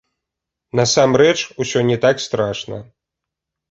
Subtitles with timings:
[0.79, 2.85] Насамрэч, усё не так страшна.